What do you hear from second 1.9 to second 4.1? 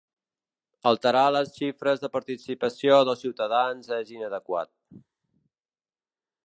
de participació dels ciutadans